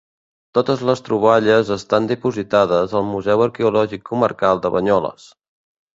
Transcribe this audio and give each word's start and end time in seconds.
Totes 0.57 0.79
les 0.89 1.03
troballes 1.09 1.69
estan 1.75 2.09
dipositades 2.11 2.95
al 3.01 3.07
Museu 3.13 3.47
Arqueològic 3.49 4.05
Comarcal 4.11 4.63
de 4.65 4.73
Banyoles. 4.79 5.29